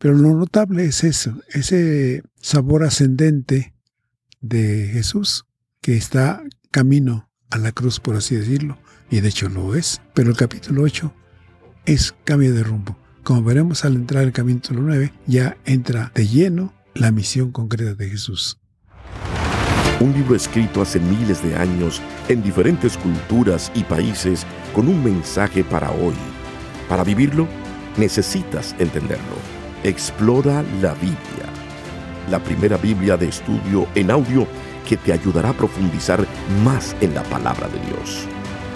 [0.00, 3.74] Pero lo notable es eso, ese sabor ascendente
[4.40, 5.44] de Jesús
[5.82, 8.78] que está camino a la cruz, por así decirlo,
[9.10, 10.00] y de hecho lo es.
[10.14, 11.12] Pero el capítulo 8
[11.84, 12.96] es cambio de rumbo.
[13.24, 18.08] Como veremos al entrar el capítulo 9, ya entra de lleno la misión concreta de
[18.08, 18.58] Jesús.
[20.00, 25.62] Un libro escrito hace miles de años en diferentes culturas y países con un mensaje
[25.62, 26.14] para hoy.
[26.88, 27.46] Para vivirlo,
[27.98, 29.59] necesitas entenderlo.
[29.82, 31.16] Explora la Biblia.
[32.28, 34.46] La primera Biblia de estudio en audio
[34.86, 36.26] que te ayudará a profundizar
[36.62, 38.26] más en la palabra de Dios.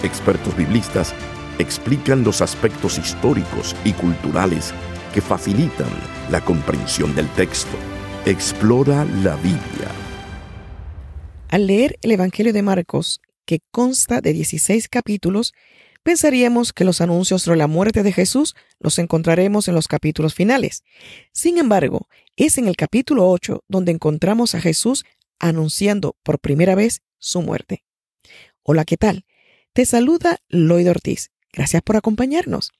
[0.01, 1.13] Expertos biblistas
[1.59, 4.73] explican los aspectos históricos y culturales
[5.13, 5.89] que facilitan
[6.31, 7.77] la comprensión del texto.
[8.25, 9.91] Explora la Biblia.
[11.49, 15.53] Al leer el Evangelio de Marcos, que consta de 16 capítulos,
[16.05, 20.83] pensaríamos que los anuncios sobre la muerte de Jesús los encontraremos en los capítulos finales.
[21.31, 25.03] Sin embargo, es en el capítulo 8 donde encontramos a Jesús
[25.39, 27.83] anunciando por primera vez su muerte.
[28.61, 29.25] Hola, ¿qué tal?
[29.73, 31.31] Te saluda Lloyd Ortiz.
[31.51, 32.71] Gracias por acompañarnos.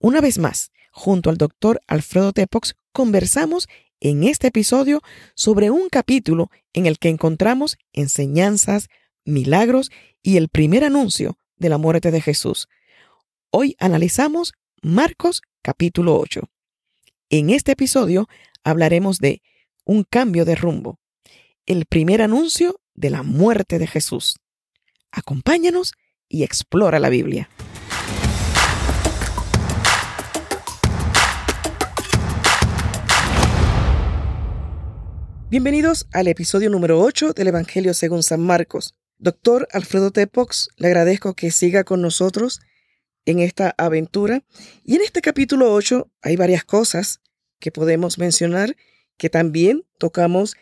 [0.00, 3.68] Una vez más, junto al doctor Alfredo Tepox, conversamos
[4.00, 5.02] en este episodio
[5.36, 8.88] sobre un capítulo en el que encontramos enseñanzas,
[9.24, 12.68] milagros y el primer anuncio de la muerte de Jesús.
[13.50, 16.48] Hoy analizamos Marcos capítulo 8.
[17.30, 18.28] En este episodio
[18.64, 19.42] hablaremos de
[19.84, 20.98] un cambio de rumbo,
[21.66, 24.36] el primer anuncio de la muerte de Jesús.
[25.10, 25.94] Acompáñanos
[26.28, 27.48] y explora la Biblia.
[35.48, 38.96] Bienvenidos al episodio número 8 del Evangelio según San Marcos.
[39.18, 42.60] Doctor Alfredo Tepox, le agradezco que siga con nosotros
[43.24, 44.44] en esta aventura.
[44.84, 47.20] Y en este capítulo 8 hay varias cosas
[47.58, 48.76] que podemos mencionar
[49.16, 50.54] que también tocamos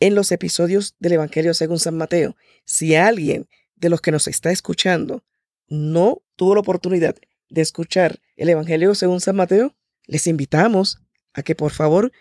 [0.00, 2.36] en los episodios del Evangelio según San Mateo.
[2.66, 5.24] Si alguien de los que nos está escuchando
[5.68, 7.16] no tuvo la oportunidad
[7.48, 9.74] de escuchar el Evangelio según San Mateo,
[10.06, 11.00] les invitamos
[11.32, 12.12] a que por favor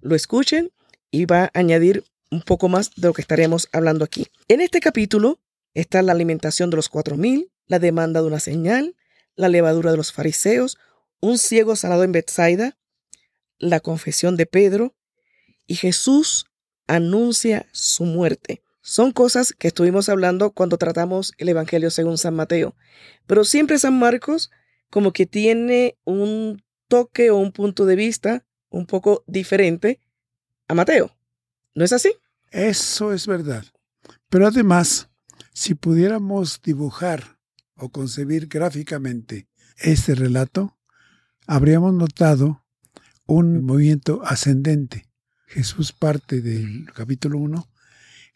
[0.00, 0.72] lo escuchen
[1.12, 4.26] y va a añadir un poco más de lo que estaremos hablando aquí.
[4.48, 5.40] En este capítulo
[5.74, 8.96] está la alimentación de los cuatro mil, la demanda de una señal,
[9.36, 10.78] la levadura de los fariseos,
[11.20, 12.76] un ciego sanado en Bethsaida,
[13.58, 14.94] la confesión de Pedro
[15.66, 16.46] y Jesús
[16.86, 18.62] anuncia su muerte.
[18.80, 22.74] Son cosas que estuvimos hablando cuando tratamos el Evangelio según San Mateo,
[23.26, 24.50] pero siempre San Marcos
[24.90, 30.00] como que tiene un toque o un punto de vista un poco diferente
[30.68, 31.17] a Mateo.
[31.78, 32.12] ¿No es así?
[32.50, 33.64] Eso es verdad.
[34.28, 35.10] Pero además,
[35.52, 37.38] si pudiéramos dibujar
[37.76, 40.76] o concebir gráficamente este relato,
[41.46, 42.64] habríamos notado
[43.26, 45.08] un movimiento ascendente.
[45.46, 47.70] Jesús parte del capítulo 1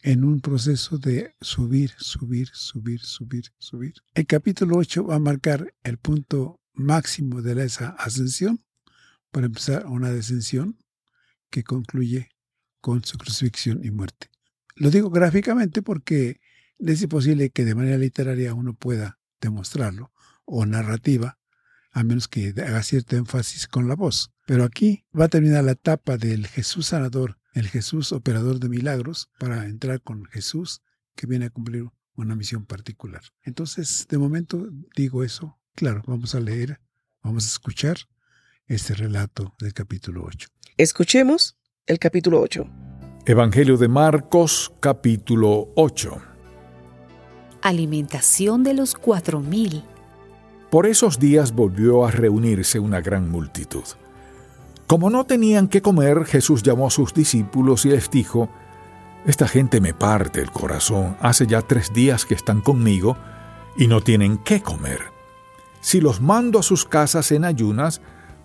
[0.02, 3.94] en un proceso de subir, subir, subir, subir, subir.
[4.14, 8.64] El capítulo 8 va a marcar el punto máximo de esa ascensión,
[9.32, 10.78] para empezar una descensión,
[11.50, 12.31] que concluye
[12.82, 14.28] con su crucifixión y muerte.
[14.74, 16.40] Lo digo gráficamente porque
[16.78, 20.12] es imposible que de manera literaria uno pueda demostrarlo,
[20.44, 21.38] o narrativa,
[21.92, 24.32] a menos que haga cierto énfasis con la voz.
[24.46, 29.30] Pero aquí va a terminar la etapa del Jesús sanador, el Jesús operador de milagros,
[29.38, 30.82] para entrar con Jesús
[31.14, 33.22] que viene a cumplir una misión particular.
[33.42, 35.58] Entonces, de momento digo eso.
[35.74, 36.80] Claro, vamos a leer,
[37.22, 37.96] vamos a escuchar
[38.66, 40.48] este relato del capítulo 8.
[40.76, 41.56] Escuchemos
[41.88, 42.64] el capítulo 8.
[43.26, 46.22] Evangelio de Marcos, capítulo 8.
[47.60, 49.82] Alimentación de los cuatro mil.
[50.70, 53.82] Por esos días volvió a reunirse una gran multitud.
[54.86, 58.48] Como no tenían que comer, Jesús llamó a sus discípulos y les dijo,
[59.26, 63.16] Esta gente me parte el corazón, hace ya tres días que están conmigo
[63.76, 65.00] y no tienen qué comer.
[65.80, 68.00] Si los mando a sus casas en ayunas,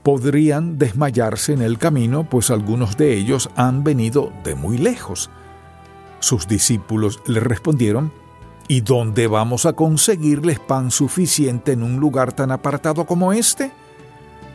[0.07, 5.29] podrían desmayarse en el camino, pues algunos de ellos han venido de muy lejos.
[6.21, 8.13] Sus discípulos le respondieron,
[8.69, 13.73] ¿Y dónde vamos a conseguirles pan suficiente en un lugar tan apartado como este?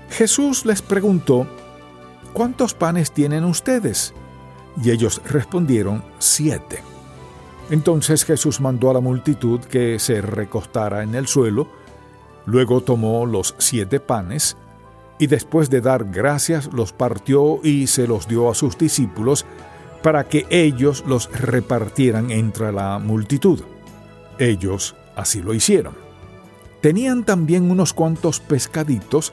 [0.08, 1.46] Jesús les preguntó,
[2.32, 4.14] ¿cuántos panes tienen ustedes?
[4.82, 6.82] Y ellos respondieron, siete.
[7.68, 11.68] Entonces Jesús mandó a la multitud que se recostara en el suelo,
[12.46, 14.56] luego tomó los siete panes,
[15.22, 19.46] y después de dar gracias los partió y se los dio a sus discípulos
[20.02, 23.62] para que ellos los repartieran entre la multitud.
[24.40, 25.94] Ellos así lo hicieron.
[26.80, 29.32] Tenían también unos cuantos pescaditos,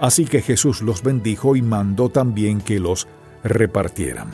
[0.00, 3.06] Así que Jesús los bendijo y mandó también que los
[3.44, 4.30] repartieran.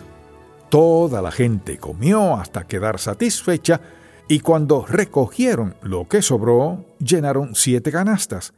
[0.70, 3.80] Toda la gente comió hasta quedar satisfecha
[4.26, 8.54] y cuando recogieron lo que sobró, llenaron siete canastas.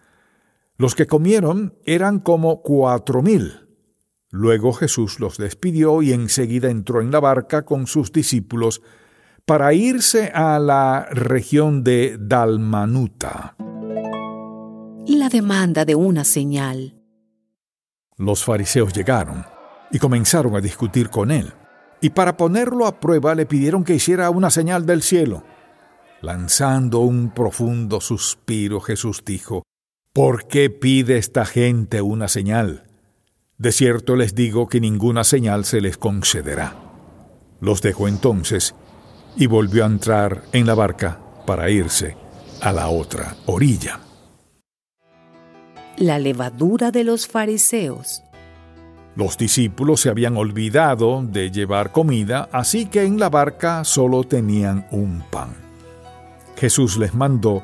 [0.78, 3.66] Los que comieron eran como cuatro mil.
[4.30, 8.82] Luego Jesús los despidió y enseguida entró en la barca con sus discípulos
[9.46, 13.56] para irse a la región de Dalmanuta.
[15.06, 17.00] La demanda de una señal.
[18.18, 19.46] Los fariseos llegaron
[19.90, 21.54] y comenzaron a discutir con él.
[22.00, 25.44] Y para ponerlo a prueba le pidieron que hiciera una señal del cielo.
[26.20, 29.62] Lanzando un profundo suspiro, Jesús dijo,
[30.16, 32.84] ¿Por qué pide esta gente una señal?
[33.58, 36.74] De cierto les digo que ninguna señal se les concederá.
[37.60, 38.74] Los dejó entonces
[39.36, 42.16] y volvió a entrar en la barca para irse
[42.62, 44.00] a la otra orilla.
[45.98, 48.22] La levadura de los fariseos.
[49.16, 54.86] Los discípulos se habían olvidado de llevar comida, así que en la barca solo tenían
[54.92, 55.50] un pan.
[56.56, 57.62] Jesús les mandó,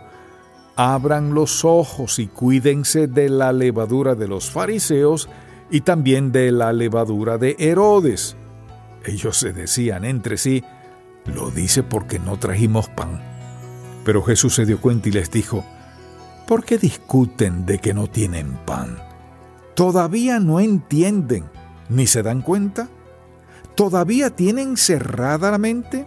[0.76, 5.28] abran los ojos y cuídense de la levadura de los fariseos
[5.70, 8.36] y también de la levadura de Herodes.
[9.04, 10.62] Ellos se decían entre sí,
[11.26, 13.20] lo dice porque no trajimos pan.
[14.04, 15.64] Pero Jesús se dio cuenta y les dijo,
[16.46, 18.98] ¿por qué discuten de que no tienen pan?
[19.74, 21.44] ¿Todavía no entienden
[21.88, 22.88] ni se dan cuenta?
[23.74, 26.06] ¿Todavía tienen cerrada la mente?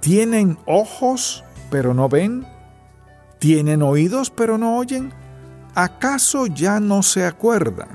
[0.00, 2.46] ¿Tienen ojos pero no ven?
[3.38, 5.12] ¿Tienen oídos pero no oyen?
[5.74, 7.88] ¿Acaso ya no se acuerdan?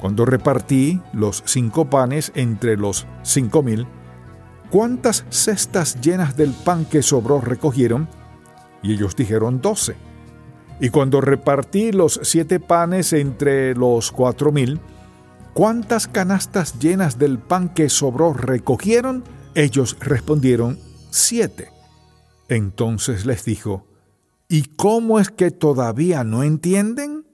[0.00, 3.86] Cuando repartí los cinco panes entre los cinco mil,
[4.70, 8.08] ¿cuántas cestas llenas del pan que sobró recogieron?
[8.82, 9.94] Y ellos dijeron doce.
[10.80, 14.80] Y cuando repartí los siete panes entre los cuatro mil,
[15.52, 19.22] ¿cuántas canastas llenas del pan que sobró recogieron?
[19.54, 20.78] Ellos respondieron,
[21.10, 21.68] siete.
[22.48, 23.84] Entonces les dijo,
[24.50, 27.24] ¿y cómo es que todavía no entienden?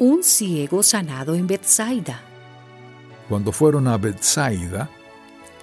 [0.00, 2.20] Un ciego sanado en Bethsaida.
[3.28, 4.90] Cuando fueron a Bethsaida,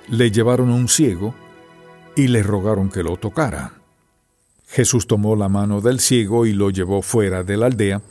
[0.07, 1.35] le llevaron un ciego
[2.15, 3.73] y le rogaron que lo tocara.
[4.65, 8.01] Jesús tomó la mano del ciego y lo llevó fuera de la aldea.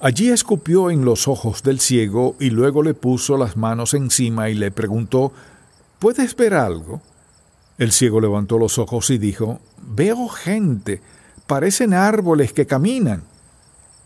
[0.00, 4.54] Allí escupió en los ojos del ciego y luego le puso las manos encima y
[4.54, 5.30] le preguntó,
[5.98, 7.02] ¿Puedes ver algo?
[7.80, 11.00] El ciego levantó los ojos y dijo, Veo gente,
[11.46, 13.22] parecen árboles que caminan.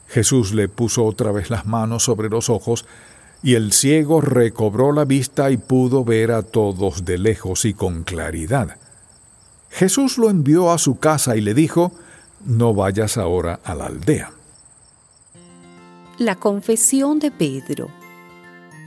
[0.06, 2.86] Jesús le puso otra vez las manos sobre los ojos,
[3.42, 8.04] y el ciego recobró la vista y pudo ver a todos de lejos y con
[8.04, 8.76] claridad.
[9.70, 11.90] Jesús lo envió a su casa y le dijo,
[12.44, 14.30] no vayas ahora a la aldea.
[16.18, 17.88] La confesión de Pedro.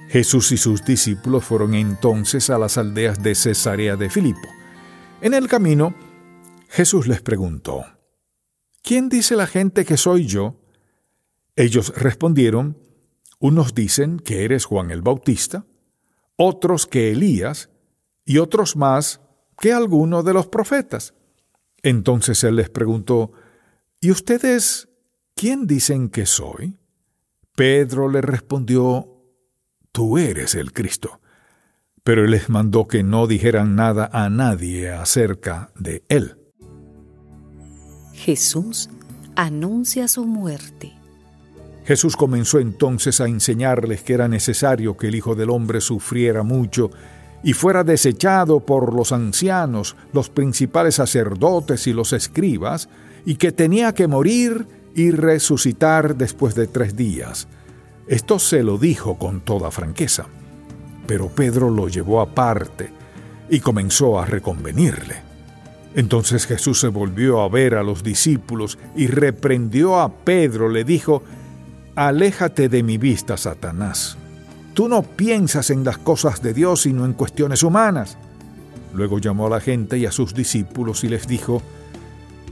[0.07, 4.56] Jesús y sus discípulos fueron entonces a las aldeas de Cesarea de Filipo.
[5.19, 5.95] En el camino,
[6.69, 7.85] Jesús les preguntó,
[8.83, 10.61] ¿Quién dice la gente que soy yo?
[11.55, 12.77] Ellos respondieron,
[13.39, 15.65] unos dicen que eres Juan el Bautista,
[16.35, 17.71] otros que Elías,
[18.25, 19.21] y otros más
[19.57, 21.15] que alguno de los profetas.
[21.81, 23.31] Entonces él les preguntó,
[23.99, 24.89] ¿Y ustedes
[25.33, 26.77] quién dicen que soy?
[27.55, 29.23] Pedro le respondió,
[29.91, 31.21] Tú eres el Cristo.
[32.07, 36.37] Pero él les mandó que no dijeran nada a nadie acerca de él.
[38.13, 38.89] Jesús
[39.35, 40.93] anuncia su muerte.
[41.83, 46.91] Jesús comenzó entonces a enseñarles que era necesario que el Hijo del Hombre sufriera mucho
[47.43, 52.87] y fuera desechado por los ancianos, los principales sacerdotes y los escribas,
[53.25, 57.49] y que tenía que morir y resucitar después de tres días.
[58.07, 60.27] Esto se lo dijo con toda franqueza,
[61.07, 62.91] pero Pedro lo llevó aparte
[63.49, 65.15] y comenzó a reconvenirle.
[65.95, 71.23] Entonces Jesús se volvió a ver a los discípulos y reprendió a Pedro, le dijo,
[71.95, 74.17] Aléjate de mi vista, Satanás
[74.77, 78.15] Tú no piensas en las cosas de Dios sino en cuestiones humanas.
[78.93, 81.63] Luego llamó a la gente y a sus discípulos y les dijo,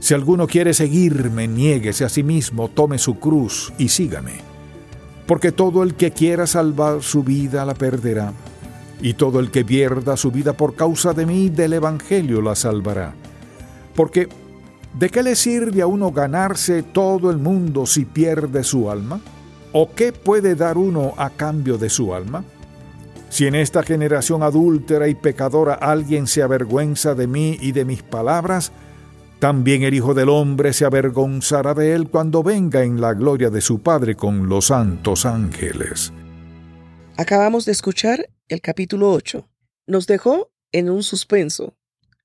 [0.00, 4.55] Si alguno quiere seguirme, niéguese a sí mismo, tome su cruz y sígame.
[5.26, 8.32] Porque todo el que quiera salvar su vida la perderá,
[9.00, 13.14] y todo el que pierda su vida por causa de mí del Evangelio la salvará.
[13.94, 14.28] Porque,
[14.98, 19.20] ¿de qué le sirve a uno ganarse todo el mundo si pierde su alma?
[19.72, 22.44] ¿O qué puede dar uno a cambio de su alma?
[23.28, 28.02] Si en esta generación adúltera y pecadora alguien se avergüenza de mí y de mis
[28.02, 28.72] palabras,
[29.38, 33.60] también el Hijo del Hombre se avergonzará de él cuando venga en la gloria de
[33.60, 36.12] su Padre con los santos ángeles.
[37.18, 39.48] Acabamos de escuchar el capítulo 8.
[39.86, 41.76] Nos dejó en un suspenso.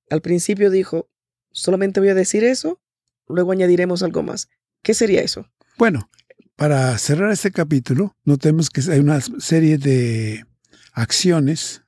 [0.09, 1.09] Al principio dijo,
[1.51, 2.81] solamente voy a decir eso,
[3.27, 4.49] luego añadiremos algo más.
[4.81, 5.45] ¿Qué sería eso?
[5.77, 6.09] Bueno,
[6.55, 10.45] para cerrar este capítulo, notemos que hay una serie de
[10.93, 11.83] acciones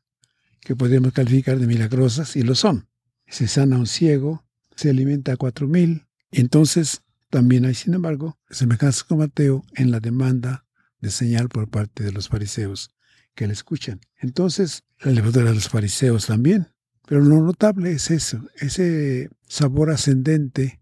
[0.62, 2.88] que podríamos calificar de milagrosas y lo son.
[3.28, 4.43] Se sana un ciego,
[4.76, 6.06] se alimenta a cuatro mil.
[6.32, 10.66] Y entonces también hay, sin embargo, semejanzas con Mateo en la demanda
[11.00, 12.92] de señal por parte de los fariseos
[13.36, 14.02] que le escuchan.
[14.18, 16.68] Entonces, la levadura de los fariseos también.
[17.06, 20.80] Pero lo notable es eso, ese sabor ascendente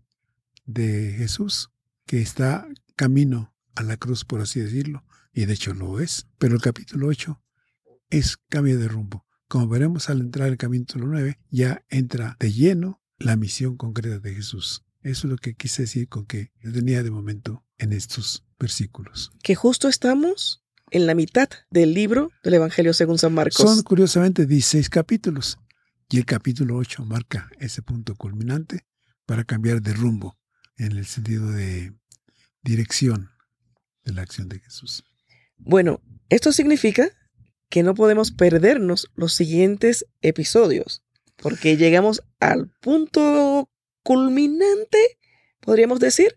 [0.66, 1.72] de Jesús
[2.06, 6.28] que está camino a la cruz, por así decirlo, y de hecho lo es.
[6.38, 7.42] Pero el capítulo 8
[8.10, 9.26] es cambio de rumbo.
[9.48, 14.34] Como veremos al entrar el capítulo 9, ya entra de lleno la misión concreta de
[14.34, 14.84] Jesús.
[15.02, 19.32] Eso es lo que quise decir con que tenía de momento en estos versículos.
[19.44, 23.56] Que justo estamos en la mitad del libro del Evangelio según San Marcos.
[23.56, 25.58] Son curiosamente 16 capítulos
[26.10, 28.86] y el capítulo 8 marca ese punto culminante
[29.26, 30.38] para cambiar de rumbo
[30.78, 31.94] en el sentido de
[32.62, 33.32] dirección
[34.04, 35.04] de la acción de Jesús.
[35.58, 37.10] Bueno, esto significa
[37.70, 41.04] que no podemos perdernos los siguientes episodios,
[41.42, 43.70] porque llegamos al punto
[44.04, 44.98] culminante,
[45.60, 46.36] podríamos decir,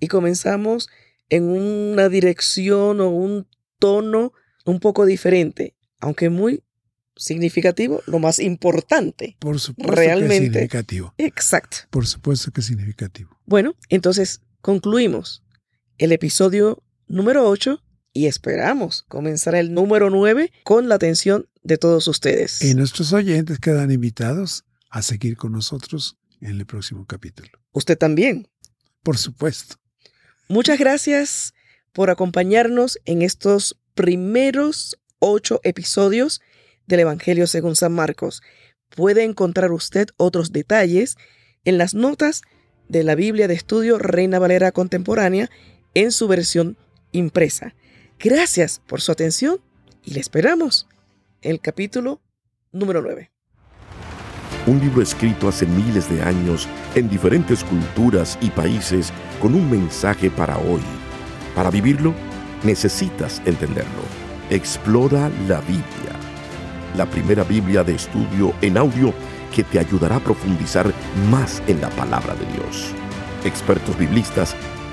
[0.00, 0.88] y comenzamos
[1.28, 3.46] en una dirección o un
[3.78, 4.32] tono
[4.64, 6.62] un poco diferente, aunque muy
[7.16, 9.36] significativo, lo más importante.
[9.40, 10.28] Por supuesto realmente.
[10.28, 11.14] que es significativo.
[11.18, 11.78] Exacto.
[11.90, 13.36] Por supuesto que es significativo.
[13.44, 15.44] Bueno, entonces concluimos
[15.98, 17.82] el episodio número 8
[18.18, 22.60] y esperamos comenzar el número 9 con la atención de todos ustedes.
[22.62, 27.50] Y nuestros oyentes quedan invitados a seguir con nosotros en el próximo capítulo.
[27.70, 28.48] Usted también.
[29.04, 29.76] Por supuesto.
[30.48, 31.54] Muchas gracias
[31.92, 36.40] por acompañarnos en estos primeros ocho episodios
[36.88, 38.42] del Evangelio según San Marcos.
[38.88, 41.16] Puede encontrar usted otros detalles
[41.64, 42.42] en las notas
[42.88, 45.48] de la Biblia de Estudio Reina Valera Contemporánea
[45.94, 46.76] en su versión
[47.12, 47.76] impresa.
[48.20, 49.60] Gracias por su atención
[50.04, 50.88] y le esperamos
[51.40, 52.20] el capítulo
[52.72, 53.30] número 9.
[54.66, 60.32] Un libro escrito hace miles de años en diferentes culturas y países con un mensaje
[60.32, 60.80] para hoy.
[61.54, 62.12] Para vivirlo,
[62.64, 64.02] necesitas entenderlo.
[64.50, 66.12] Explora la Biblia,
[66.96, 69.14] la primera Biblia de estudio en audio
[69.54, 70.92] que te ayudará a profundizar
[71.30, 72.92] más en la palabra de Dios.
[73.44, 74.56] Expertos biblistas